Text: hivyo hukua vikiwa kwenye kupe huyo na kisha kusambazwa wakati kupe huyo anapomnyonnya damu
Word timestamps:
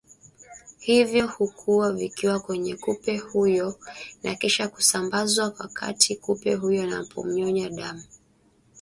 hivyo 0.79 1.27
hukua 1.27 1.91
vikiwa 1.93 2.39
kwenye 2.39 2.75
kupe 2.75 3.17
huyo 3.17 3.79
na 4.23 4.35
kisha 4.35 4.67
kusambazwa 4.67 5.53
wakati 5.59 6.15
kupe 6.15 6.53
huyo 6.55 6.81
anapomnyonnya 6.83 7.69
damu 7.69 8.03